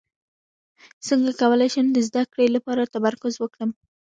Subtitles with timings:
[1.07, 3.69] څنګه کولی شم د زده کړې لپاره تمرکز وکړم